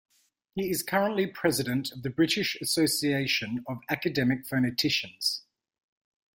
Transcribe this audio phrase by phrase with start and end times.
[0.55, 5.41] He is currently President of the British Association of Academic Phoneticians.